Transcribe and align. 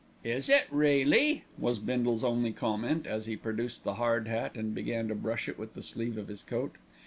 "Is 0.23 0.49
it 0.49 0.65
really?" 0.71 1.43
was 1.59 1.77
Bindle's 1.77 2.23
only 2.23 2.51
comment, 2.53 3.05
as 3.05 3.27
he 3.27 3.35
produced 3.37 3.83
the 3.83 3.93
hard 4.01 4.27
hat 4.27 4.55
and 4.55 4.73
began 4.73 5.07
to 5.09 5.13
brush 5.13 5.47
it 5.47 5.59
with 5.59 5.75
the 5.75 5.83
sleeve 5.83 6.17
of 6.17 6.27
his 6.27 6.41
coat. 6.41 6.73